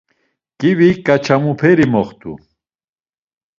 Ǩivi 0.59 0.89
ǩaçamuperi 1.05 1.85
moxt̆u. 1.93 2.33